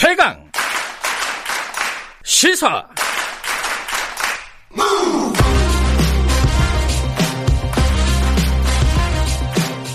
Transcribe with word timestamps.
최강 0.00 0.32
시사 2.22 2.86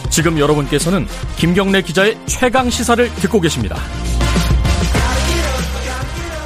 지금 0.10 0.38
여러분께서는 0.38 1.08
김경래 1.38 1.81
기자의 1.81 2.18
최강 2.26 2.70
시사를 2.70 3.08
듣고 3.16 3.39
계십니다. 3.39 3.78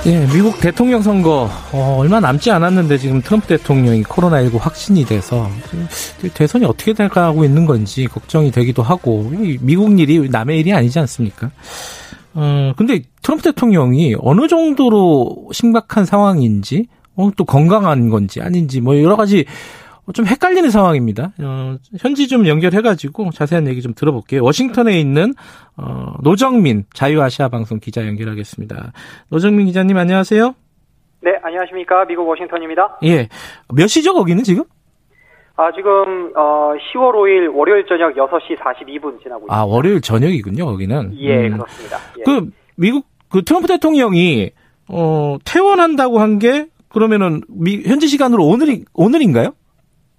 예, 0.06 0.28
미국 0.28 0.60
대통령 0.60 1.02
선거 1.02 1.50
어, 1.72 1.98
얼마 1.98 2.20
남지 2.20 2.52
않았는데 2.52 3.00
지금 3.00 3.24
트럼프 3.24 3.48
대통령이 3.48 4.04
코로나19 4.04 4.60
확진이 4.60 5.04
돼서 5.04 5.50
대선이 6.36 6.64
어떻게 6.66 6.94
돼가고 6.94 7.44
있는 7.44 7.66
건지 7.66 8.06
걱정이 8.06 8.52
되기도 8.52 8.84
하고 8.84 9.32
미국 9.62 10.00
일이 10.00 10.30
남의 10.30 10.60
일이 10.60 10.74
아니지 10.74 11.00
않습니까? 11.00 11.50
어, 12.40 12.74
근데 12.78 13.02
트럼프 13.24 13.44
대통령이 13.44 14.16
어느 14.20 14.48
정도로 14.48 15.50
심각한 15.52 16.06
상황인지 16.06 16.88
어, 17.16 17.32
또 17.36 17.46
건강한 17.46 18.10
건지 18.10 18.42
아닌지 18.42 18.80
뭐 18.80 19.02
여러 19.02 19.16
가지 19.16 19.46
좀 20.14 20.28
헷갈리는 20.28 20.70
상황입니다. 20.70 21.34
어, 21.42 21.78
현지 22.00 22.28
좀 22.28 22.48
연결해가지고 22.48 23.32
자세한 23.32 23.68
얘기 23.68 23.82
좀 23.82 23.96
들어볼게요. 23.96 24.44
워싱턴에 24.44 25.00
있는 25.00 25.34
어, 25.76 26.14
노정민 26.22 26.86
자유아시아 26.94 27.50
방송 27.50 27.80
기자 27.80 28.06
연결하겠습니다. 28.06 28.94
노정민 29.30 29.66
기자님 29.66 29.98
안녕하세요. 29.98 30.54
네, 31.24 31.32
안녕하십니까. 31.42 32.06
미국 32.06 32.28
워싱턴입니다. 32.28 33.00
예. 33.04 33.28
몇 33.74 33.88
시죠, 33.88 34.14
거기는 34.14 34.44
지금? 34.44 34.64
아, 35.58 35.72
지금, 35.76 36.32
어, 36.36 36.74
10월 36.94 37.14
5일 37.14 37.54
월요일 37.54 37.86
저녁 37.88 38.14
6시 38.16 38.58
42분 38.60 39.22
지나고 39.24 39.46
있습니다. 39.46 39.56
아, 39.56 39.66
월요일 39.66 40.02
저녁이군요, 40.02 40.66
거기는. 40.66 41.14
예, 41.18 41.48
음. 41.48 41.58
그렇습니다. 41.58 41.98
예. 42.20 42.24
그, 42.24 42.50
미국, 42.76 43.08
그 43.28 43.42
트럼프 43.44 43.68
대통령이, 43.68 44.52
어, 44.88 45.38
퇴원한다고 45.44 46.20
한 46.20 46.38
게, 46.38 46.68
그러면은, 46.90 47.42
미, 47.50 47.82
현지 47.84 48.08
시간으로 48.08 48.46
오늘이, 48.46 48.86
오늘인가요? 48.94 49.54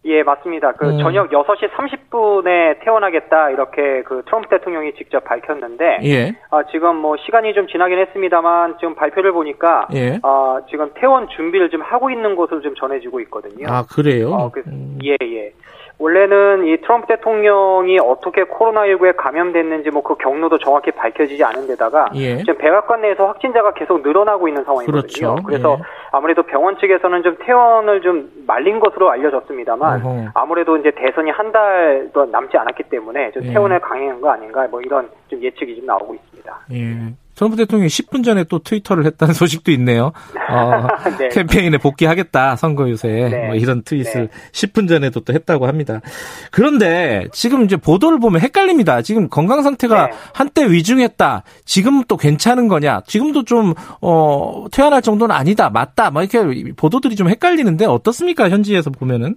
예, 0.05 0.23
맞습니다. 0.23 0.73
그 0.73 0.89
음. 0.89 0.99
저녁 1.01 1.31
6시 1.31 1.71
30분에 1.71 2.85
퇴원하겠다 2.85 3.51
이렇게 3.51 4.03
그 4.05 4.23
트럼프 4.27 4.49
대통령이 4.49 4.95
직접 4.95 5.25
밝혔는데 5.25 5.99
예. 6.05 6.35
아, 6.51 6.63
지금 6.71 6.97
뭐 6.97 7.17
시간이 7.17 7.53
좀 7.55 7.67
지나긴 7.67 7.99
했습니다만 7.99 8.77
지금 8.79 8.95
발표를 8.95 9.33
보니까 9.33 9.89
예. 9.95 10.21
아, 10.23 10.61
지금 10.71 10.91
퇴원 10.95 11.29
준비를 11.29 11.71
좀 11.71 11.83
하고 11.83 12.11
있는 12.11 12.37
것으로 12.37 12.61
좀 12.61 12.75
전해지고 12.77 13.21
있거든요. 13.23 13.67
아, 13.69 13.85
그래요? 13.85 14.31
어, 14.31 14.51
그, 14.51 14.63
음. 14.67 14.99
예, 15.05 15.17
예. 15.21 15.53
원래는 16.01 16.67
이 16.67 16.77
트럼프 16.81 17.09
대통령이 17.09 17.99
어떻게 17.99 18.45
코로나19에 18.45 19.17
감염됐는지 19.17 19.91
뭐 19.91 20.03
그 20.09 20.15
경로도 20.17 20.57
정확히 20.59 20.91
밝혀지지 20.91 21.45
않은 21.45 21.67
데다가 21.67 22.09
예. 22.15 22.39
지금 22.39 22.57
백악관 22.57 23.03
내에서 23.03 23.27
확진자가 23.27 23.75
계속 23.75 24.01
늘어나고 24.01 24.49
있는 24.49 24.65
상황이거든요. 24.65 25.03
그렇죠. 25.03 25.37
그래서 25.45 25.77
예. 25.79 25.83
아무래도 26.13 26.43
병원 26.45 26.79
측에서는 26.79 27.23
좀 27.23 27.37
퇴원을 27.45 28.01
좀 28.01 28.31
말린 28.47 28.81
것으로 28.81 29.11
알려졌습니다만 29.11 30.03
어허. 30.03 30.31
아무래도 30.33 30.79
이제 30.79 30.91
대선이 30.93 31.31
한 31.31 31.53
달도 31.53 32.25
남지 32.27 32.57
않았기 32.57 32.85
때문에 32.85 33.33
좀 33.33 33.45
예. 33.45 33.53
퇴원을 33.53 33.81
강행한 33.81 34.21
거 34.23 34.31
아닌가 34.31 34.67
뭐 34.69 34.81
이런 34.81 35.11
좀 35.29 35.43
예측이 35.43 35.77
좀 35.77 35.85
나오고 35.85 36.15
있습니다. 36.15 36.59
예. 37.39 37.49
트럼프 37.49 37.57
대통령이 37.57 37.89
10분 37.89 38.25
전에 38.25 38.45
또 38.45 38.59
트위터를 38.59 39.07
했다는 39.07 39.33
소식도 39.35 39.71
있네요. 39.73 40.13
어, 40.51 40.87
네. 41.19 41.29
캠페인에 41.29 41.79
복귀하겠다 41.79 42.57
선거 42.57 42.89
유세에 42.89 43.29
네. 43.29 43.47
뭐 43.47 43.55
이런 43.55 43.83
트윗을 43.83 44.29
네. 44.29 44.51
10분 44.53 44.89
전에도 44.89 45.21
또 45.21 45.33
했다고 45.33 45.67
합니다. 45.67 46.01
그런데 46.51 47.29
지금 47.33 47.65
이제 47.65 47.77
보도를 47.77 48.19
보면 48.19 48.41
헷갈립니다. 48.41 49.03
지금 49.03 49.29
건강 49.29 49.63
상태가 49.63 50.07
네. 50.09 50.13
한때 50.33 50.69
위중했다. 50.71 51.45
지금 51.65 52.03
또 52.09 52.17
괜찮은 52.17 52.69
거냐? 52.69 53.03
지금도 53.07 53.45
좀 53.45 53.75
어, 54.01 54.67
퇴원할 54.73 55.03
정도는 55.03 55.35
아니다. 55.35 55.71
맞다. 55.71 56.11
뭐 56.11 56.23
이렇게 56.23 56.73
보도들이 56.75 57.15
좀 57.15 57.29
헷갈리는데 57.29 57.85
어떻습니까? 57.85 58.51
현지에서 58.51 58.91
보면은? 58.91 59.37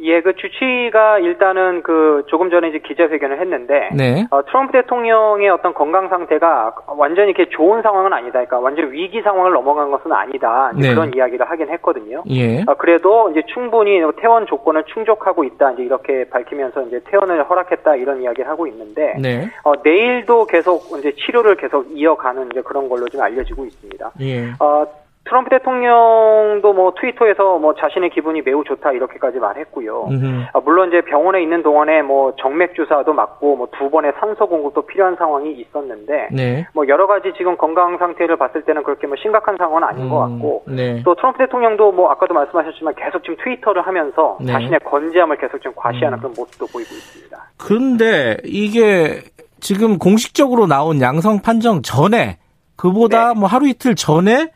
예, 0.00 0.20
그 0.20 0.34
주치가 0.34 1.18
일단은 1.18 1.82
그 1.82 2.24
조금 2.26 2.50
전에 2.50 2.68
이제 2.68 2.78
기자회견을 2.78 3.40
했는데 3.40 3.90
네. 3.94 4.26
어, 4.30 4.44
트럼프 4.44 4.72
대통령의 4.72 5.48
어떤 5.48 5.72
건강 5.72 6.08
상태가 6.08 6.74
완전히 6.86 7.30
이렇게 7.30 7.48
좋은 7.50 7.82
상황은 7.82 8.12
아니다. 8.12 8.32
그러니까 8.32 8.58
완전 8.58 8.92
위기 8.92 9.22
상황을 9.22 9.52
넘어간 9.52 9.90
것은 9.90 10.12
아니다. 10.12 10.72
네. 10.76 10.90
그런 10.90 11.12
이야기를 11.14 11.48
하긴 11.48 11.68
했거든요. 11.70 12.22
예. 12.30 12.62
어, 12.66 12.74
그래도 12.74 13.30
이제 13.30 13.42
충분히 13.52 14.00
퇴원 14.20 14.46
조건을 14.46 14.84
충족하고 14.92 15.44
있다. 15.44 15.72
이제 15.72 15.84
이렇게 15.84 16.24
밝히면서 16.28 16.82
이제 16.82 17.00
퇴원을 17.08 17.48
허락했다 17.48 17.96
이런 17.96 18.22
이야기를 18.22 18.48
하고 18.48 18.66
있는데 18.66 19.14
네. 19.20 19.48
어, 19.62 19.72
내일도 19.82 20.46
계속 20.46 20.98
이제 20.98 21.12
치료를 21.12 21.56
계속 21.56 21.86
이어가는 21.92 22.50
이제 22.50 22.62
그런 22.62 22.88
걸로 22.88 23.06
좀 23.08 23.20
알려지고 23.20 23.64
있습니다. 23.64 24.10
예. 24.20 24.50
어, 24.58 24.86
트럼프 25.24 25.50
대통령도 25.50 26.72
뭐 26.72 26.94
트위터에서 27.00 27.58
뭐 27.58 27.74
자신의 27.74 28.10
기분이 28.10 28.42
매우 28.42 28.64
좋다 28.64 28.92
이렇게까지 28.92 29.38
말했고요. 29.38 30.08
아, 30.52 30.60
물론 30.60 30.88
이제 30.88 31.00
병원에 31.02 31.42
있는 31.42 31.62
동안에 31.62 32.02
뭐 32.02 32.34
정맥 32.36 32.74
주사도 32.74 33.12
맞고 33.12 33.56
뭐 33.56 33.64
두 33.78 33.90
번의 33.90 34.12
산소 34.18 34.46
공급도 34.46 34.82
필요한 34.82 35.16
상황이 35.16 35.52
있었는데 35.52 36.28
네. 36.32 36.66
뭐 36.72 36.86
여러 36.88 37.06
가지 37.06 37.32
지금 37.36 37.56
건강 37.56 37.98
상태를 37.98 38.36
봤을 38.36 38.62
때는 38.62 38.82
그렇게 38.82 39.06
뭐 39.06 39.16
심각한 39.16 39.56
상황은 39.56 39.84
아닌 39.84 40.04
음, 40.04 40.10
것 40.10 40.18
같고 40.20 40.64
네. 40.66 41.02
또 41.04 41.14
트럼프 41.14 41.38
대통령도 41.38 41.92
뭐 41.92 42.10
아까도 42.10 42.34
말씀하셨지만 42.34 42.94
계속 42.94 43.22
지금 43.22 43.36
트위터를 43.42 43.86
하면서 43.86 44.38
네. 44.40 44.52
자신의 44.52 44.80
건재함을 44.80 45.36
계속 45.38 45.60
좀 45.62 45.72
과시하는 45.76 46.18
음. 46.18 46.20
그런 46.20 46.34
모습도 46.36 46.66
보이고 46.66 46.94
있습니다. 46.94 47.36
그런데 47.58 48.36
이게 48.44 49.22
지금 49.60 49.98
공식적으로 49.98 50.66
나온 50.66 51.00
양성 51.00 51.40
판정 51.40 51.82
전에 51.82 52.38
그보다 52.76 53.34
네. 53.34 53.40
뭐 53.40 53.48
하루 53.48 53.66
이틀 53.66 53.94
전에 53.94 54.50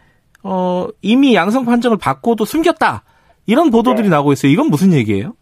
어, 0.50 0.86
이미 1.03 1.34
양성 1.34 1.66
판정을 1.66 1.98
받고도 2.00 2.47
숨겼다. 2.47 3.03
이런 3.47 3.70
보도들이 3.70 4.09
네. 4.09 4.09
나오고 4.09 4.32
있어요. 4.32 4.50
이건 4.50 4.69
무슨 4.69 4.92
얘기예요? 4.94 5.32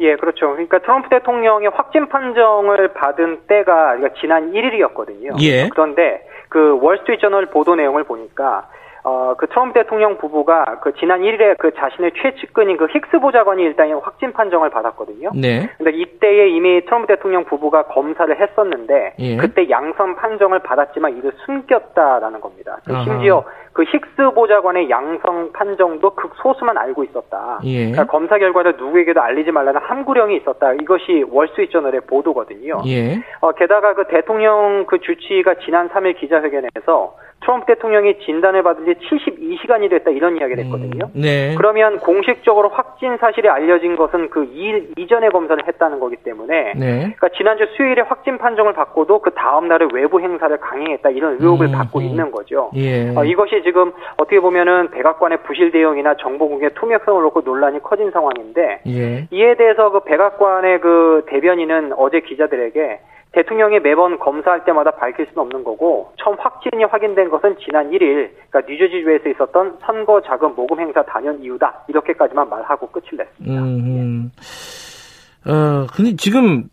예, 0.00 0.16
그렇죠. 0.16 0.52
그러니까 0.52 0.78
트럼프 0.78 1.08
대통령의 1.08 1.70
확진 1.74 2.08
판정을 2.08 2.94
받은 2.94 3.46
때가 3.48 3.96
그러니까 3.96 4.20
지난 4.20 4.52
1일이었거든요. 4.52 5.42
예. 5.42 5.68
그런데 5.68 6.22
그 6.48 6.78
월스트리트저널 6.80 7.46
보도 7.46 7.74
내용을 7.74 8.04
보니까 8.04 8.68
어, 9.08 9.34
그 9.38 9.46
트럼프 9.46 9.72
대통령 9.72 10.18
부부가 10.18 10.80
그 10.82 10.92
지난 11.00 11.22
1일에 11.22 11.56
그 11.56 11.72
자신의 11.74 12.12
최측근인 12.20 12.76
그 12.76 12.86
힉스 12.88 13.20
보좌관이 13.22 13.62
일단 13.62 13.90
확진 14.02 14.32
판정을 14.32 14.68
받았거든요. 14.68 15.30
네. 15.34 15.70
근데 15.78 15.92
이때에 15.92 16.48
이미 16.48 16.84
트럼프 16.84 17.06
대통령 17.06 17.44
부부가 17.44 17.84
검사를 17.84 18.28
했었는데 18.38 19.14
예. 19.18 19.36
그때 19.36 19.70
양성 19.70 20.16
판정을 20.16 20.58
받았지만 20.58 21.16
이를 21.16 21.32
숨겼다라는 21.46 22.40
겁니다. 22.40 22.78
그 22.84 22.92
심지어 23.04 23.44
그 23.72 23.84
힉스 23.84 24.34
보좌관의 24.34 24.90
양성 24.90 25.52
판정도 25.52 26.10
극소수만 26.10 26.76
알고 26.76 27.04
있었다. 27.04 27.60
예. 27.64 27.90
그러니까 27.90 28.06
검사 28.06 28.36
결과를 28.36 28.74
누구에게도 28.76 29.22
알리지 29.22 29.52
말라는 29.52 29.80
함구령이 29.80 30.36
있었다. 30.36 30.74
이것이 30.74 31.24
월스트리트저널의 31.30 32.02
보도거든요. 32.02 32.82
예. 32.86 33.22
어, 33.40 33.52
게다가 33.52 33.94
그 33.94 34.06
대통령 34.08 34.84
그 34.86 34.98
주치가 34.98 35.54
지난 35.64 35.88
3일 35.88 36.18
기자회견에서 36.18 37.14
트럼프 37.40 37.66
대통령이 37.66 38.18
진단을 38.20 38.62
받은 38.62 38.84
지 38.84 38.94
72시간이 38.94 39.88
됐다 39.90 40.10
이런 40.10 40.36
이야기를 40.36 40.64
했거든요. 40.64 41.06
음, 41.14 41.20
네. 41.20 41.54
그러면 41.56 41.98
공식적으로 41.98 42.68
확진 42.68 43.16
사실이 43.16 43.48
알려진 43.48 43.96
것은 43.96 44.30
그일 44.30 44.90
이전에 44.96 45.28
검사를 45.28 45.62
했다는 45.66 46.00
거기 46.00 46.16
때문에 46.16 46.72
네. 46.76 46.98
그러니까 46.98 47.28
지난주 47.36 47.66
수요일에 47.76 48.02
확진 48.02 48.38
판정을 48.38 48.72
받고도 48.72 49.20
그 49.20 49.30
다음 49.30 49.68
날에 49.68 49.86
외부 49.92 50.20
행사를 50.20 50.54
강행했다 50.58 51.10
이런 51.10 51.36
의혹을 51.40 51.68
음, 51.68 51.72
받고 51.72 52.00
음. 52.00 52.04
있는 52.04 52.30
거죠. 52.32 52.70
예. 52.74 53.14
어, 53.16 53.24
이것이 53.24 53.62
지금 53.62 53.92
어떻게 54.16 54.40
보면은 54.40 54.90
백악관의 54.90 55.42
부실 55.44 55.70
대응이나 55.70 56.14
정보 56.16 56.48
공개 56.48 56.68
투명성을 56.70 57.22
놓고 57.22 57.42
논란이 57.42 57.82
커진 57.82 58.10
상황인데 58.10 58.80
예. 58.88 59.28
이에 59.30 59.54
대해서 59.54 59.90
그 59.90 60.00
백악관의 60.00 60.80
그 60.80 61.24
대변인은 61.28 61.92
어제 61.96 62.20
기자들에게 62.20 63.00
대통령이 63.38 63.78
매번 63.78 64.18
검사할 64.18 64.64
때마다 64.64 64.90
밝힐 64.90 65.26
수는 65.26 65.38
없는 65.42 65.62
거고 65.62 66.12
처음 66.16 66.36
확진이 66.40 66.82
확인된 66.84 67.30
것은 67.30 67.56
지난 67.64 67.88
1일 67.90 68.30
그러니까 68.50 68.60
뉴저지주에서 68.68 69.28
있었던 69.30 69.78
선거 69.86 70.20
자금 70.22 70.54
모금 70.56 70.80
행사 70.80 71.04
단연 71.04 71.40
이유다 71.40 71.84
이렇게까지만 71.88 72.48
말하고 72.48 72.88
끝을 72.88 73.16
냈습니다. 73.16 73.62
음, 73.62 74.30
어 75.46 75.86
근데 75.94 76.16
지금 76.16 76.64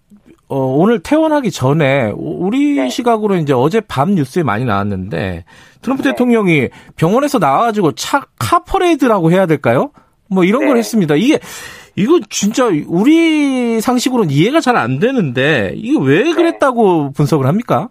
어, 0.47 0.57
오늘 0.57 1.01
퇴원하기 1.03 1.51
전에 1.51 2.11
우리 2.15 2.75
네. 2.75 2.89
시각으로 2.89 3.35
이제 3.35 3.53
어제 3.53 3.79
밤 3.81 4.15
뉴스에 4.15 4.41
많이 4.41 4.65
나왔는데 4.65 5.45
트럼프 5.83 6.01
네. 6.01 6.11
대통령이 6.11 6.69
병원에서 6.95 7.37
나와가지고 7.37 7.91
차 7.91 8.21
카퍼레이드라고 8.39 9.29
해야 9.29 9.45
될까요? 9.45 9.91
뭐 10.31 10.43
이런 10.43 10.61
네. 10.61 10.67
걸 10.67 10.77
했습니다. 10.77 11.13
이게 11.15 11.39
이거 11.95 12.19
진짜 12.29 12.65
우리 12.87 13.79
상식으로는 13.81 14.29
이해가 14.31 14.59
잘 14.61 14.75
안 14.75 14.99
되는데 14.99 15.73
이게 15.77 15.97
왜 16.01 16.23
네. 16.23 16.33
그랬다고 16.33 17.03
네. 17.05 17.09
분석을 17.15 17.47
합니까? 17.47 17.89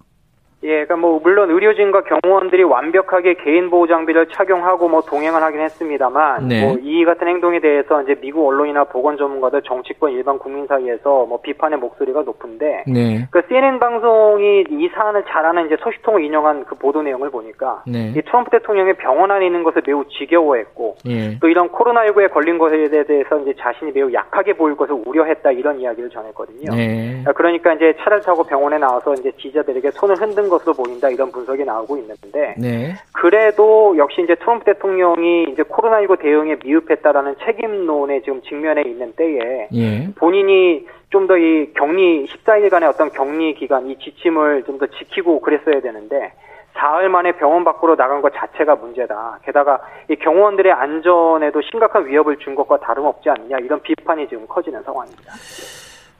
예, 0.64 0.84
그러니까 0.84 0.96
뭐 0.96 1.20
물론 1.22 1.50
의료진과 1.50 2.05
경호원들이 2.05 2.62
완벽하게 2.62 3.34
개인 3.34 3.69
보호 3.69 3.87
장비를 3.87 4.28
착용하고 4.28 4.88
뭐 4.88 5.02
동행을 5.02 5.43
하긴 5.43 5.61
했습니다만 5.61 6.49
네. 6.49 6.64
뭐이 6.64 7.05
같은 7.05 7.28
행동에 7.28 7.61
대해서 7.61 8.02
이제 8.02 8.14
미국 8.14 8.46
언론이나 8.46 8.84
보건 8.84 9.19
전문가들, 9.19 9.61
정치권 9.62 10.12
일반 10.12 10.38
국민 10.38 10.66
사이에서 10.66 11.26
뭐 11.26 11.38
비판의 11.43 11.78
목소리가 11.78 12.22
높은데 12.22 12.84
네. 12.87 13.28
그 13.31 13.43
CNN 13.46 13.78
방송이 13.78 14.64
이 14.70 14.88
사안을 14.94 15.25
잘 15.28 15.44
아는 15.44 15.66
이제 15.66 15.76
소식통을 15.81 16.25
인용한 16.25 16.64
그 16.64 16.75
보도 16.76 17.02
내용을 17.02 17.28
보니까 17.28 17.82
네. 17.87 18.14
이 18.17 18.22
트럼프 18.22 18.50
대통령이 18.50 18.94
병원 18.94 19.31
안에 19.31 19.44
있는 19.44 19.64
것을 19.64 19.82
매우 19.87 20.02
지겨워했고 20.08 20.96
예. 21.08 21.38
또 21.40 21.49
이런 21.49 21.69
코로나19에 21.69 22.32
걸린 22.32 22.56
것에 22.56 22.88
대해서 22.88 23.38
이제 23.40 23.52
자신이 23.58 23.93
매우 23.93 24.10
약하게 24.14 24.55
보일 24.55 24.76
것을 24.76 24.96
우려했다 25.05 25.52
이런 25.52 25.78
이야기를 25.78 26.08
전했거든요. 26.08 26.75
네. 26.75 27.22
그러니까 27.34 27.75
이제 27.75 27.94
차를 28.00 28.22
타고 28.22 28.44
병원에 28.44 28.78
나와서 28.78 29.12
이제 29.12 29.31
지자들에게 29.38 29.90
손을 29.90 30.17
흔든 30.17 30.49
것으로 30.58 30.72
보인다 30.74 31.08
이런 31.08 31.30
분석이 31.30 31.64
나오고 31.64 31.96
있는데 31.98 32.54
네. 32.58 32.94
그래도 33.12 33.94
역시 33.96 34.22
이제 34.22 34.34
트럼프 34.36 34.64
대통령이 34.64 35.44
이제 35.52 35.62
코로나19 35.62 36.18
대응에 36.20 36.56
미흡했다라는 36.64 37.36
책임론에 37.44 38.20
지금 38.22 38.40
직면해 38.42 38.82
있는 38.86 39.12
때에 39.14 39.68
예. 39.74 40.08
본인이 40.16 40.86
좀 41.10 41.26
더 41.28 41.36
이 41.38 41.72
격리 41.74 42.26
14일간의 42.26 42.88
어떤 42.90 43.08
격리 43.10 43.54
기간 43.54 43.88
이 43.88 43.96
지침을 43.98 44.64
좀 44.66 44.78
더 44.78 44.86
지키고 44.86 45.40
그랬어야 45.40 45.80
되는데 45.80 46.32
사흘 46.74 47.08
만에 47.08 47.30
병원 47.36 47.62
밖으로 47.62 47.94
나간 47.94 48.20
것 48.20 48.32
자체가 48.34 48.74
문제다. 48.74 49.38
게다가 49.44 49.78
이 50.10 50.16
경호원들의 50.16 50.72
안전에도 50.72 51.62
심각한 51.70 52.04
위협을 52.06 52.36
준 52.38 52.56
것과 52.56 52.78
다름없지 52.80 53.30
않느냐 53.30 53.58
이런 53.58 53.80
비판이 53.80 54.28
지금 54.28 54.44
커지는 54.48 54.82
상황입니다. 54.82 55.32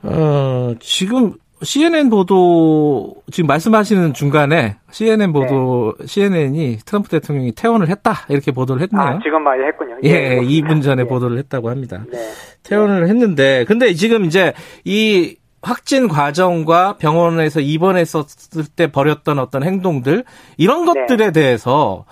어, 0.05 0.73
지금 0.79 1.33
CNN 1.63 2.11
보도 2.11 3.15
지금 3.31 3.47
말씀하시는 3.47 4.13
중간에 4.13 4.77
CNN 4.91 5.33
보도 5.33 5.95
네. 5.99 6.07
CNN이 6.07 6.79
트럼프 6.85 7.09
대통령이 7.09 7.53
퇴원을 7.53 7.89
했다 7.89 8.27
이렇게 8.29 8.53
보도를 8.53 8.83
했네요. 8.83 9.03
아, 9.03 9.19
지금 9.23 9.43
많이 9.43 9.63
했군요. 9.63 9.97
예, 10.05 10.11
예 10.11 10.41
2분 10.41 10.83
전에 10.83 11.05
네. 11.05 11.09
보도를 11.09 11.39
했다고 11.39 11.71
합니다. 11.71 12.05
네. 12.11 12.19
퇴원을 12.65 13.09
했는데 13.09 13.65
근데 13.67 13.95
지금 13.95 14.25
이제 14.25 14.53
이 14.85 15.37
확진 15.63 16.09
과정과 16.09 16.99
병원에서 16.99 17.61
입원했었을 17.61 18.65
때 18.77 18.91
벌였던 18.91 19.39
어떤 19.39 19.63
행동들 19.63 20.25
이런 20.57 20.85
네. 20.85 20.93
것들에 20.93 21.33
대해서 21.33 22.05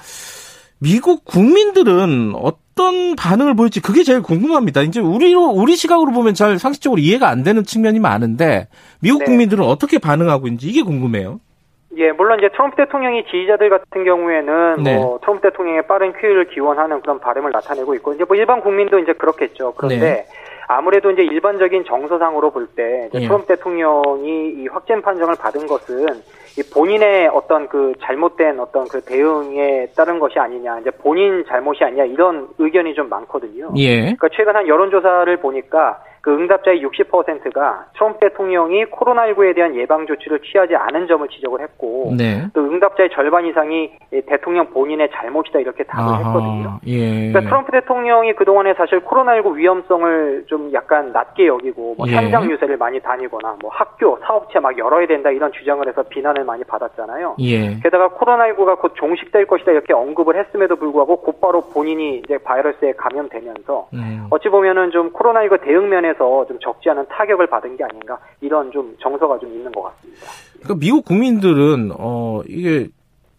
미국 0.79 1.25
국민들은 1.25 2.33
어 2.35 2.53
떤 2.75 3.17
반응을 3.17 3.55
보일지 3.55 3.81
그게 3.81 4.03
제일 4.03 4.23
궁금합니다. 4.23 4.83
이제 4.83 5.01
우리로 5.01 5.47
우리 5.47 5.77
시각으로 5.77 6.13
보면 6.13 6.35
잘 6.35 6.59
상식적으로 6.59 7.01
이해가 7.01 7.29
안 7.29 7.43
되는 7.43 7.65
측면이 7.65 8.01
많은데 8.01 8.69
미국 9.01 9.21
네. 9.21 9.25
국민들은 9.27 9.65
어떻게 9.65 9.99
반응하고 9.99 10.47
있는지 10.47 10.69
이게 10.69 10.83
궁금해요. 10.83 11.41
예, 11.99 12.11
물론 12.13 12.39
이제 12.39 12.49
트럼프 12.49 12.77
대통령이 12.77 13.25
지지자들 13.25 13.69
같은 13.69 14.05
경우에는 14.05 14.83
네. 14.83 14.97
뭐 14.97 15.19
트럼프 15.21 15.43
대통령의 15.43 15.87
빠른 15.87 16.13
쾌유를 16.15 16.49
기원하는 16.49 17.01
그런 17.03 17.21
바람을 17.21 17.51
나타내고 17.51 17.95
있고 17.97 18.15
이제 18.15 18.25
뭐 18.25 18.37
일반 18.37 18.63
국민도 18.63 18.99
이제 19.01 19.13
그렇겠죠. 19.13 19.75
그런데 19.77 19.99
네. 19.99 20.27
아무래도 20.69 21.11
이제 21.11 21.23
일반적인 21.23 21.85
정서상으로 21.85 22.51
볼때 22.51 23.11
예. 23.13 23.21
트럼프 23.21 23.47
대통령이 23.47 24.55
이 24.57 24.69
확진 24.69 25.03
판정을 25.03 25.35
받은 25.37 25.67
것은 25.67 26.07
이 26.07 26.42
본인의 26.75 27.29
어떤 27.29 27.69
그 27.69 27.95
잘못된 28.03 28.61
어떤 28.61 28.87
그 28.89 29.01
대응에 29.01 29.87
따른 29.97 30.19
것이 30.19 30.39
아니냐, 30.39 30.81
이제 30.81 30.91
본인 30.91 31.45
잘못이 31.49 31.83
아니냐 31.85 32.05
이런 32.05 32.49
의견이 32.59 32.95
좀 32.95 33.09
많거든요. 33.09 33.71
예. 33.77 34.01
그러니까 34.01 34.29
최근 34.33 34.57
한 34.57 34.69
여론조사를 34.69 35.35
보니까 35.39 36.03
그 36.23 36.33
응답자의 36.33 36.85
60%가 36.85 37.87
트럼프 37.95 38.21
대통령이 38.21 38.85
코로나19에 38.87 39.57
대한 39.57 39.75
예방 39.75 40.07
조치를 40.07 40.41
취하지 40.41 40.77
않은 40.77 41.09
점을 41.09 41.27
지적을 41.27 41.61
했고 41.61 42.15
네. 42.17 42.47
또 42.55 42.61
응답자의 42.61 43.11
절반 43.13 43.45
이상이 43.45 43.91
대통령 44.27 44.71
본인의 44.71 45.11
잘못이다 45.13 45.59
이렇게 45.59 45.83
답을 45.83 46.15
아하, 46.15 46.19
했거든요. 46.19 46.79
예. 46.87 47.33
그러니까 47.33 47.41
트럼프 47.41 47.73
대통령이 47.73 48.35
그동안에 48.35 48.75
사실 48.75 49.01
코로나19 49.01 49.57
위험성을 49.57 50.45
좀 50.47 50.73
약간 50.73 51.11
낮게 51.11 51.49
여기고 51.49 51.97
뭐 51.99 52.07
예. 52.09 52.13
현장 52.13 52.49
유세를 52.49 52.77
많이 52.77 53.01
다니거나 53.01 53.57
뭐 53.61 53.73
학교, 53.73 54.17
사업체 54.25 54.61
막 54.61 54.79
열어야 54.79 55.09
된다 55.09 55.31
이런 55.33 55.51
주장을 55.51 55.87
해서 55.89 56.05
비난을 56.05 56.45
많이 56.45 56.63
받았잖아요. 56.63 57.35
예. 57.41 57.81
게다가 57.81 58.11
코로나19가 58.11 58.79
곧 58.79 58.93
종식될 58.95 59.47
것이다 59.47 59.73
이렇게 59.73 59.93
언급을 59.93 60.37
했음에도 60.37 60.77
불구하고 60.77 61.17
곧바로 61.17 61.63
본인이 61.63 62.19
이제 62.19 62.39
바이러스에 62.39 62.93
감염되면서 62.93 63.89
음. 63.95 64.29
어찌 64.31 64.49
보면은 64.51 64.93
좀 64.93 65.13
코로나19 65.13 65.63
대응 65.63 65.89
면에 65.89 66.12
부분에서 66.13 66.47
좀 66.47 66.59
적지 66.61 66.91
않은 66.91 67.07
타격을 67.09 67.47
받은 67.47 67.77
게 67.77 67.85
아닌가 67.85 68.19
이런 68.41 68.71
좀 68.73 68.95
정서가 69.01 69.39
좀 69.39 69.51
있는 69.53 69.71
것 69.73 69.83
같습니다. 69.83 70.27
그러니까 70.55 70.75
미국 70.79 71.05
국민들은 71.05 71.93
어 71.99 72.43
이게 72.47 72.89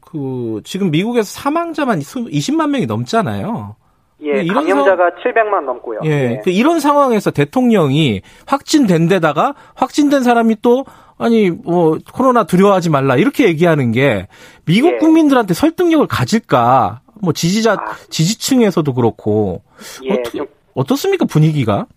그 0.02 0.62
지금 0.64 0.92
미국에서 0.92 1.26
사망자만 1.26 2.00
20만 2.00 2.70
명이 2.70 2.86
넘잖아요. 2.86 3.76
예, 4.22 4.42
이런 4.42 4.66
감염자가 4.66 5.12
상... 5.22 5.34
700만 5.34 5.66
넘고요. 5.66 6.00
예, 6.06 6.10
예. 6.10 6.42
그 6.44 6.50
이런 6.50 6.80
상황에서 6.80 7.32
대통령이 7.32 8.22
확진된 8.46 9.08
데다가 9.10 9.54
확진된 9.76 10.24
사람이 10.24 10.58
또 10.62 10.86
아니 11.18 11.50
뭐 11.50 11.98
코로나 12.14 12.46
두려워하지 12.46 12.90
말라 12.90 13.18
이렇게 13.18 13.46
얘기하는 13.48 13.92
게 13.92 14.28
미국 14.66 14.94
예. 14.94 14.98
국민들한테 14.98 15.54
설득력을 15.54 16.08
가질까? 16.08 17.02
뭐 17.22 17.34
지지자 17.34 17.74
아. 17.74 17.96
지지층에서도 18.10 18.94
그렇고 18.94 19.62
예, 20.04 20.14
어떻, 20.14 20.32
좀... 20.32 20.46
어떻습니까 20.74 21.26
분위기가? 21.26 21.88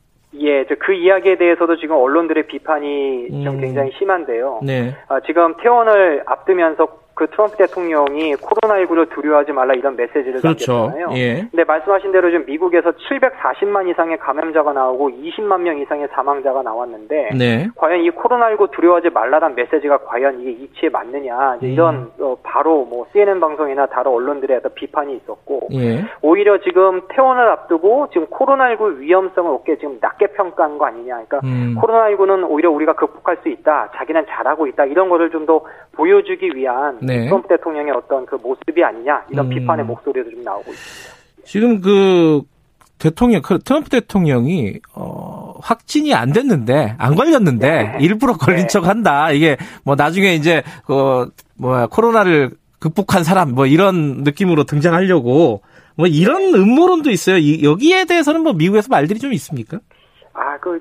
예, 0.40 0.64
그 0.64 0.92
이야기에 0.92 1.36
대해서도 1.36 1.76
지금 1.76 1.96
언론들의 1.96 2.46
비판이 2.46 3.28
음. 3.32 3.44
좀 3.44 3.60
굉장히 3.60 3.92
심한데요. 3.98 4.60
네. 4.62 4.94
아, 5.08 5.20
지금 5.20 5.54
퇴원을 5.62 6.22
앞두면서 6.26 7.05
그 7.16 7.26
트럼프 7.28 7.56
대통령이 7.56 8.34
코로나19를 8.34 9.08
두려워하지 9.08 9.52
말라 9.52 9.72
이런 9.72 9.96
메시지를 9.96 10.42
그렇죠. 10.42 10.72
남겼잖아요. 10.72 11.08
예. 11.16 11.46
근데 11.50 11.64
말씀하신 11.64 12.12
대로 12.12 12.30
지금 12.30 12.44
미국에서 12.44 12.92
740만 12.92 13.88
이상의 13.88 14.18
감염자가 14.18 14.74
나오고 14.74 15.08
20만 15.10 15.62
명 15.62 15.78
이상의 15.78 16.08
사망자가 16.12 16.62
나왔는데 16.62 17.30
네. 17.38 17.68
과연 17.74 18.02
이 18.02 18.10
코로나19 18.10 18.70
두려워하지 18.70 19.08
말라란 19.10 19.54
메시지가 19.54 20.04
과연 20.04 20.42
이게 20.42 20.50
이치에 20.50 20.90
맞느냐 20.90 21.56
이제 21.56 21.68
이런 21.68 21.94
음. 21.94 22.10
어, 22.20 22.36
바로 22.42 22.84
뭐 22.84 23.06
CNN 23.14 23.40
방송이나 23.40 23.86
다른 23.86 24.12
언론들의 24.12 24.58
어떤 24.58 24.74
비판이 24.74 25.16
있었고 25.16 25.68
예. 25.72 26.04
오히려 26.20 26.60
지금 26.60 27.00
퇴원을 27.08 27.48
앞두고 27.48 28.08
지금 28.12 28.26
코로나19 28.26 28.98
위험성을 28.98 29.50
어깨 29.54 29.76
지금 29.76 29.96
낮게 30.02 30.26
평가한 30.28 30.76
거 30.76 30.84
아니냐. 30.84 31.14
그러니까 31.14 31.40
음. 31.44 31.76
코로나19는 31.80 32.46
오히려 32.50 32.70
우리가 32.70 32.92
극복할 32.92 33.38
수 33.42 33.48
있다. 33.48 33.92
자기는 33.96 34.26
잘하고 34.28 34.66
있다. 34.66 34.84
이런 34.84 35.08
거를 35.08 35.30
좀 35.30 35.46
더 35.46 35.62
보여주기 35.96 36.50
위한 36.54 36.98
네. 37.00 37.24
트럼프 37.24 37.48
대통령의 37.48 37.92
어떤 37.92 38.26
그 38.26 38.36
모습이 38.36 38.82
아니냐 38.82 39.24
이런 39.30 39.46
음. 39.46 39.50
비판의 39.50 39.84
목소리도 39.84 40.30
좀 40.30 40.42
나오고 40.42 40.70
있습니다. 40.70 41.16
지금 41.44 41.80
그 41.80 42.42
대통령 42.98 43.42
그 43.42 43.58
트럼프 43.58 43.90
대통령이 43.90 44.80
어 44.94 45.54
확진이 45.60 46.14
안 46.14 46.32
됐는데 46.32 46.96
안 46.98 47.14
걸렸는데 47.14 47.68
네. 47.68 47.98
일부러 48.00 48.34
걸린 48.34 48.62
네. 48.62 48.66
척한다. 48.66 49.32
이게 49.32 49.56
뭐 49.84 49.94
나중에 49.94 50.34
이제 50.34 50.62
그 50.86 51.30
뭐야 51.58 51.86
코로나를 51.86 52.52
극복한 52.78 53.24
사람 53.24 53.54
뭐 53.54 53.66
이런 53.66 54.22
느낌으로 54.22 54.64
등장하려고 54.64 55.62
뭐 55.96 56.06
이런 56.06 56.54
음모론도 56.54 57.10
있어요. 57.10 57.38
이, 57.38 57.64
여기에 57.64 58.04
대해서는 58.04 58.42
뭐 58.42 58.52
미국에서 58.52 58.88
말들이 58.90 59.18
좀 59.18 59.32
있습니까? 59.32 59.78
아, 60.34 60.58
그 60.58 60.80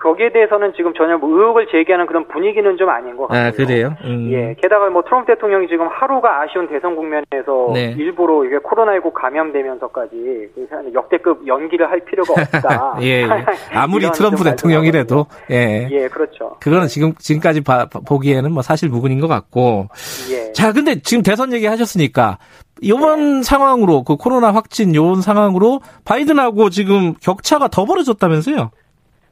거기에 0.00 0.32
대해서는 0.32 0.72
지금 0.76 0.94
전혀 0.94 1.18
뭐 1.18 1.28
의혹을 1.28 1.66
제기하는 1.70 2.06
그런 2.06 2.26
분위기는 2.28 2.76
좀 2.78 2.88
아닌 2.88 3.16
것 3.16 3.28
같아요. 3.28 3.48
아, 3.48 3.50
그래요? 3.50 3.94
음. 4.04 4.30
예. 4.32 4.56
게다가 4.60 4.88
뭐 4.88 5.02
트럼프 5.02 5.26
대통령이 5.26 5.68
지금 5.68 5.86
하루가 5.88 6.40
아쉬운 6.40 6.68
대선 6.68 6.96
국면에서 6.96 7.70
네. 7.74 7.94
일부러 7.98 8.44
이게 8.44 8.56
코로나19 8.56 9.12
감염되면서까지 9.12 10.48
역대급 10.94 11.46
연기를 11.46 11.90
할 11.90 12.00
필요가 12.00 12.32
없다. 12.32 12.96
예, 13.02 13.22
예. 13.22 13.28
아무리 13.74 14.10
트럼프 14.10 14.42
대통령이라도 14.42 15.26
예. 15.50 15.86
예, 15.90 16.08
그렇죠. 16.08 16.56
그거는 16.60 16.86
지금 16.86 17.12
지금까지 17.18 17.62
봐, 17.62 17.86
보기에는 17.86 18.50
뭐 18.52 18.62
사실 18.62 18.88
무근인 18.88 19.20
것 19.20 19.28
같고. 19.28 19.88
예. 20.32 20.52
자, 20.52 20.72
근데 20.72 21.00
지금 21.02 21.22
대선 21.22 21.52
얘기 21.52 21.66
하셨으니까 21.66 22.38
이번 22.80 23.38
네. 23.38 23.42
상황으로 23.42 24.04
그 24.04 24.16
코로나 24.16 24.52
확진 24.52 24.94
요런 24.94 25.20
상황으로 25.20 25.80
바이든하고 26.06 26.70
지금 26.70 27.14
격차가 27.20 27.68
더 27.68 27.84
벌어졌다면서요? 27.84 28.70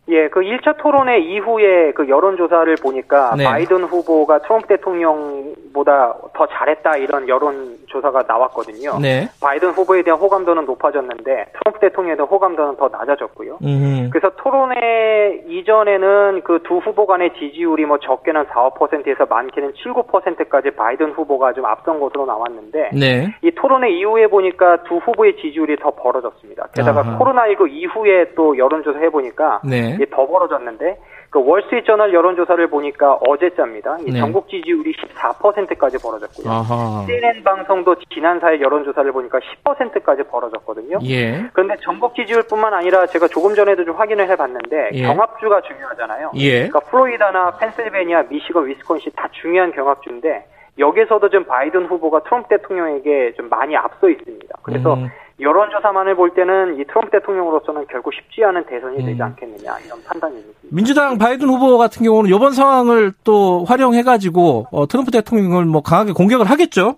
예, 0.09 0.29
그 0.29 0.41
1차 0.41 0.77
토론회 0.79 1.19
이후에 1.19 1.93
그 1.93 2.09
여론조사를 2.09 2.75
보니까 2.83 3.35
네. 3.37 3.45
바이든 3.45 3.85
후보가 3.85 4.39
트럼프 4.43 4.69
대통령보다 4.69 6.15
더 6.35 6.47
잘했다 6.47 6.97
이런 6.97 7.29
여론조사가 7.29 8.25
나왔거든요. 8.27 8.99
네. 9.01 9.29
바이든 9.43 9.71
후보에 9.71 10.03
대한 10.03 10.19
호감도는 10.21 10.65
높아졌는데 10.67 11.47
트럼프 11.53 11.81
대통령에 11.81 12.17
대한 12.17 12.29
호감도는 12.29 12.77
더 12.77 12.89
낮아졌고요. 12.89 13.59
음흠. 13.63 14.11
그래서 14.11 14.31
토론회 14.37 15.45
이전에는 15.49 16.43
그 16.45 16.59
두 16.69 16.77
후보 16.79 17.07
간의 17.07 17.33
지지율이 17.39 17.87
뭐 17.87 17.99
적게는 17.99 18.45
4, 18.53 18.71
5%에서 18.71 19.25
많게는 19.27 19.73
7, 19.83 19.93
9%까지 19.93 20.71
바이든 20.71 21.13
후보가 21.13 21.55
좀 21.55 21.65
앞선 21.65 21.99
것으로 21.99 22.27
나왔는데 22.27 22.91
네. 22.93 23.35
이 23.43 23.51
토론회 23.53 23.91
이후에 23.91 24.27
보니까 24.27 24.83
두 24.85 24.97
후보의 24.99 25.37
지지율이 25.37 25.77
더 25.77 25.91
벌어졌습니다. 25.91 26.69
게다가 26.75 27.19
코로나19 27.19 27.71
이후에 27.71 28.33
또 28.37 28.57
여론조사 28.59 28.99
해보니까 28.99 29.61
네. 29.99 30.07
더 30.11 30.27
벌어졌는데 30.27 30.99
그 31.31 31.45
월스트리트저널 31.45 32.15
여론조사를 32.15 32.67
보니까 32.69 33.15
어제자입니다. 33.15 33.99
네. 34.07 34.19
전국 34.19 34.49
지지율이 34.49 34.95
14%까지 34.95 35.99
벌어졌고요. 35.99 36.51
아하. 36.51 37.05
CNN 37.07 37.45
방송도 37.45 37.97
지난 38.13 38.41
4일 38.41 38.63
여론조사를 38.63 39.13
보니까 39.13 39.39
10%까지 39.65 40.23
벌어졌거든요. 40.23 40.99
예. 41.05 41.45
그런데 41.53 41.75
전국 41.83 42.15
지지율뿐만 42.15 42.73
아니라 42.73 43.07
제가 43.07 43.29
조금 43.29 43.55
전에도 43.55 43.85
좀 43.85 43.97
확인을 43.97 44.29
해봤는데 44.31 44.91
예. 44.95 45.03
경합주가 45.03 45.61
중요하잖아요. 45.61 46.33
예. 46.37 46.69
그러니까 46.69 46.81
플로리다나 46.81 47.59
펜실베니아, 47.59 48.25
미시건, 48.31 48.67
위스콘신 48.67 49.13
다 49.15 49.29
중요한 49.33 49.73
경합주인데 49.73 50.47
여기서도 50.79 51.29
좀 51.29 51.45
바이든 51.45 51.87
후보가 51.87 52.21
트럼프 52.21 52.49
대통령에게 52.49 53.35
좀 53.37 53.49
많이 53.49 53.77
앞서 53.77 54.09
있습니다. 54.09 54.59
그래서 54.63 54.95
음. 54.95 55.09
여론조사만을 55.41 56.17
볼 56.17 56.31
때는 56.35 56.81
이 56.81 56.85
트럼프 56.85 57.11
대통령으로서는 57.11 57.87
결국 57.89 58.13
쉽지 58.13 58.43
않은 58.45 58.67
대선이 58.67 58.97
되지 59.05 59.21
음. 59.21 59.23
않겠느냐 59.23 59.79
이런 59.87 60.03
판단입니다. 60.05 60.59
민주당 60.73 61.17
바이든 61.17 61.49
후보 61.49 61.79
같은 61.79 62.05
경우는 62.05 62.35
이번 62.35 62.53
상황을 62.53 63.13
또 63.25 63.65
활용해가지고 63.65 64.67
어, 64.73 64.87
트럼프 64.87 65.11
대통령을 65.11 65.65
뭐 65.65 65.83
강하게 65.83 66.13
공격을 66.13 66.47
하겠죠? 66.47 66.97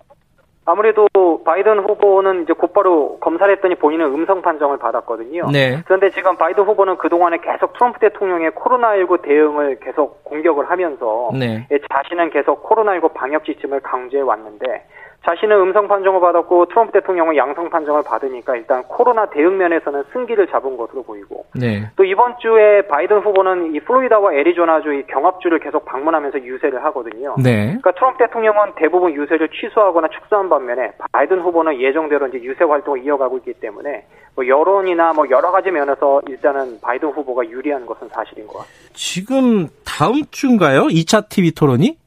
아무래도 0.65 1.07
바이든 1.43 1.79
후보는 1.79 2.43
이제 2.43 2.53
곧바로 2.53 3.17
검사를 3.19 3.51
했더니 3.53 3.75
본인은 3.75 4.05
음성 4.05 4.41
판정을 4.41 4.77
받았거든요. 4.77 5.49
네. 5.51 5.81
그런데 5.85 6.11
지금 6.11 6.37
바이든 6.37 6.63
후보는 6.63 6.97
그동안에 6.97 7.37
계속 7.37 7.73
트럼프 7.73 7.99
대통령의 7.99 8.51
코로나19 8.51 9.23
대응을 9.23 9.79
계속 9.79 10.23
공격을 10.23 10.69
하면서 10.69 11.31
네. 11.33 11.67
자신은 11.91 12.29
계속 12.29 12.63
코로나19 12.69 13.13
방역 13.13 13.43
지침을 13.43 13.79
강조해 13.81 14.21
왔는데 14.21 14.85
자신은 15.25 15.55
음성 15.55 15.87
판정을 15.87 16.19
받았고 16.19 16.65
트럼프 16.67 16.93
대통령은 16.93 17.35
양성 17.35 17.69
판정을 17.69 18.01
받으니까 18.03 18.55
일단 18.55 18.81
코로나 18.83 19.27
대응 19.27 19.57
면에서는 19.57 20.03
승기를 20.11 20.47
잡은 20.47 20.75
것으로 20.75 21.03
보이고 21.03 21.45
네. 21.53 21.87
또 21.95 22.03
이번 22.03 22.35
주에 22.39 22.81
바이든 22.87 23.19
후보는 23.19 23.75
이 23.75 23.79
플로리다와 23.81 24.33
애리조나주 24.33 24.93
이 24.93 25.03
경합주를 25.07 25.59
계속 25.59 25.85
방문하면서 25.85 26.41
유세를 26.43 26.83
하거든요. 26.85 27.35
네. 27.37 27.65
그러니까 27.65 27.91
트럼프 27.91 28.17
대통령은 28.17 28.73
대부분 28.77 29.13
유세를 29.13 29.49
취소하거나 29.49 30.07
축소한 30.07 30.49
반면에 30.49 30.91
바이든 31.11 31.39
후보는 31.41 31.79
예정대로 31.79 32.27
이제 32.27 32.41
유세 32.41 32.63
활동을 32.63 33.03
이어가고 33.03 33.37
있기 33.37 33.53
때문에 33.53 34.05
뭐 34.35 34.47
여론이나 34.47 35.13
뭐 35.13 35.29
여러 35.29 35.51
가지 35.51 35.69
면에서 35.69 36.21
일단은 36.27 36.79
바이든 36.81 37.09
후보가 37.09 37.47
유리한 37.47 37.85
것은 37.85 38.07
사실인 38.09 38.47
것 38.47 38.59
같습니다. 38.59 38.93
지금 38.93 39.67
다음 39.85 40.23
주인가요? 40.31 40.87
2차 40.87 41.29
TV 41.29 41.51
토론이? 41.51 42.00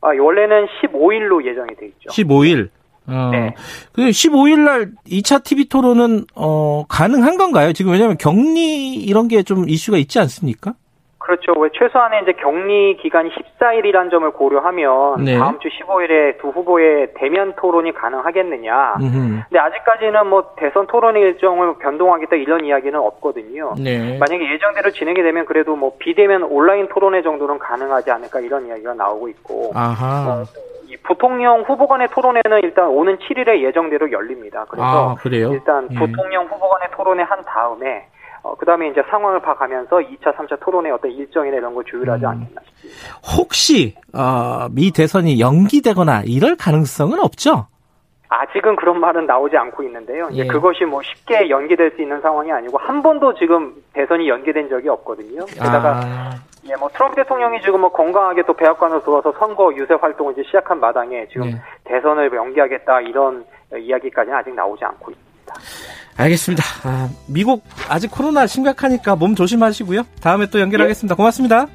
아, 0.00 0.08
원래는 0.08 0.66
15일로 0.82 1.44
예정이 1.46 1.74
돼 1.78 1.86
있죠. 1.86 2.10
15일. 2.10 2.68
어, 3.08 3.30
네. 3.32 3.54
그 3.92 4.02
15일 4.02 4.58
날 4.60 4.92
2차 5.06 5.42
TV 5.42 5.64
토론은 5.68 6.26
어 6.34 6.84
가능한 6.88 7.38
건가요? 7.38 7.72
지금 7.72 7.92
왜냐하면 7.92 8.18
격리 8.18 8.94
이런 8.94 9.28
게 9.28 9.42
좀 9.42 9.68
이슈가 9.68 9.96
있지 9.98 10.18
않습니까? 10.18 10.74
그렇죠. 11.28 11.52
왜 11.60 11.68
최소한의 11.74 12.22
이제 12.22 12.32
격리 12.32 12.96
기간이 12.96 13.28
14일이라는 13.28 14.10
점을 14.10 14.30
고려하면 14.30 15.24
네. 15.24 15.36
다음 15.36 15.58
주 15.58 15.68
15일에 15.68 16.40
두 16.40 16.48
후보의 16.48 17.08
대면 17.16 17.52
토론이 17.54 17.92
가능하겠느냐. 17.92 18.94
음흠. 18.98 19.42
근데 19.46 19.58
아직까지는 19.58 20.26
뭐 20.28 20.54
대선 20.56 20.86
토론 20.86 21.18
일정을 21.18 21.74
변동하겠다 21.80 22.36
이런 22.36 22.64
이야기는 22.64 22.98
없거든요. 22.98 23.74
네. 23.76 24.16
만약에 24.16 24.50
예정대로 24.54 24.90
진행이 24.90 25.22
되면 25.22 25.44
그래도 25.44 25.76
뭐 25.76 25.92
비대면 25.98 26.44
온라인 26.44 26.88
토론회 26.88 27.20
정도는 27.20 27.58
가능하지 27.58 28.10
않을까 28.10 28.40
이런 28.40 28.66
이야기가 28.66 28.94
나오고 28.94 29.28
있고. 29.28 29.72
아하. 29.74 30.30
어, 30.30 30.44
이 30.86 30.96
부통령 31.02 31.60
후보 31.60 31.86
간의 31.86 32.08
토론회는 32.08 32.60
일단 32.62 32.88
오는 32.88 33.18
7일에 33.18 33.60
예정대로 33.60 34.10
열립니다. 34.10 34.64
그래서 34.70 35.10
아, 35.10 35.16
일단 35.52 35.88
예. 35.90 35.94
부통령 35.94 36.46
후보 36.46 36.70
간의 36.70 36.88
토론회 36.96 37.22
한 37.24 37.44
다음에 37.44 38.06
어, 38.48 38.54
그 38.54 38.64
다음에 38.64 38.88
이제 38.88 39.02
상황을 39.10 39.40
봐가면서 39.40 39.98
2차, 39.98 40.34
3차 40.34 40.58
토론의 40.60 40.90
어떤 40.92 41.10
일정이나 41.10 41.58
이런 41.58 41.74
걸 41.74 41.84
조율하지 41.84 42.24
음. 42.24 42.30
않겠나 42.30 42.60
싶습니다. 42.64 43.20
혹시, 43.36 43.94
어, 44.14 44.68
미 44.70 44.90
대선이 44.90 45.38
연기되거나 45.38 46.22
이럴 46.24 46.56
가능성은 46.56 47.20
없죠? 47.20 47.66
아직은 48.30 48.76
그런 48.76 49.00
말은 49.00 49.26
나오지 49.26 49.56
않고 49.56 49.82
있는데요. 49.84 50.28
예. 50.32 50.46
그것이 50.46 50.84
뭐 50.84 51.00
쉽게 51.02 51.48
연기될 51.48 51.92
수 51.92 52.02
있는 52.02 52.20
상황이 52.20 52.52
아니고 52.52 52.76
한 52.76 53.02
번도 53.02 53.34
지금 53.34 53.74
대선이 53.94 54.28
연기된 54.28 54.68
적이 54.68 54.90
없거든요. 54.90 55.46
게다가 55.46 56.00
아. 56.04 56.30
예, 56.66 56.76
뭐 56.76 56.90
트럼프 56.90 57.16
대통령이 57.16 57.62
지금 57.62 57.80
뭐 57.80 57.90
건강하게 57.90 58.42
또 58.42 58.52
백악관으로 58.52 59.00
들어와서 59.00 59.32
선거 59.38 59.72
유세 59.74 59.94
활동을 59.94 60.34
이제 60.34 60.42
시작한 60.44 60.78
마당에 60.78 61.26
지금 61.28 61.46
예. 61.46 61.62
대선을 61.84 62.30
연기하겠다 62.30 63.00
이런 63.00 63.46
이야기까지는 63.74 64.36
아직 64.36 64.54
나오지 64.54 64.84
않고 64.84 65.10
있습니다. 65.10 65.54
알겠습니다. 66.18 66.62
아, 66.82 67.08
미국 67.26 67.64
아직 67.88 68.10
코로나 68.10 68.46
심각하니까 68.46 69.16
몸 69.16 69.34
조심하시고요. 69.34 70.02
다음에 70.20 70.46
또 70.50 70.60
연결하겠습니다. 70.60 71.12
예. 71.12 71.16
고맙습니다. 71.16 71.66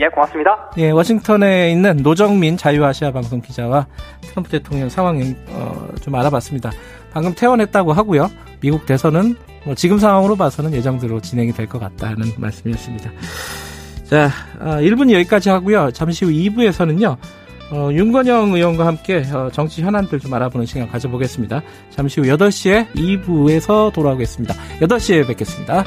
예, 0.00 0.08
고맙습니다. 0.08 0.70
예, 0.78 0.90
워싱턴에 0.90 1.70
있는 1.72 1.98
노정민 1.98 2.56
자유아시아 2.56 3.12
방송 3.12 3.40
기자와 3.42 3.86
트럼프 4.22 4.48
대통령 4.50 4.88
상황 4.88 5.20
어, 5.50 5.88
좀 6.00 6.14
알아봤습니다. 6.14 6.70
방금 7.12 7.34
퇴원했다고 7.34 7.92
하고요. 7.92 8.30
미국 8.60 8.86
대선은 8.86 9.36
뭐 9.64 9.74
지금 9.74 9.98
상황으로 9.98 10.36
봐서는 10.36 10.72
예정대로 10.72 11.20
진행이 11.20 11.52
될 11.52 11.66
것 11.66 11.78
같다는 11.78 12.32
말씀이었습니다. 12.38 13.10
자, 14.04 14.30
어, 14.60 14.76
1분 14.80 15.12
여기까지 15.12 15.50
하고요. 15.50 15.90
잠시 15.92 16.24
후 16.24 16.30
2부에서는요. 16.30 17.16
어, 17.70 17.90
윤건영 17.92 18.54
의원과 18.54 18.86
함께 18.86 19.22
어, 19.32 19.50
정치 19.52 19.82
현안들 19.82 20.20
좀 20.20 20.32
알아보는 20.34 20.66
시간 20.66 20.88
가져보겠습니다. 20.88 21.62
잠시 21.90 22.20
후 22.20 22.26
8시에 22.26 22.88
2부에서 22.92 23.92
돌아오겠습니다. 23.92 24.54
8시에 24.80 25.26
뵙겠습니다. 25.26 25.84